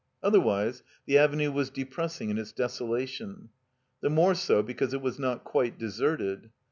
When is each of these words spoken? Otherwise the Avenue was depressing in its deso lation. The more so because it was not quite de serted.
Otherwise 0.23 0.81
the 1.05 1.15
Avenue 1.15 1.51
was 1.51 1.69
depressing 1.69 2.31
in 2.31 2.39
its 2.39 2.51
deso 2.51 2.89
lation. 2.89 3.49
The 4.01 4.09
more 4.09 4.33
so 4.33 4.63
because 4.63 4.95
it 4.95 5.01
was 5.03 5.19
not 5.19 5.43
quite 5.43 5.77
de 5.77 5.85
serted. 5.89 6.49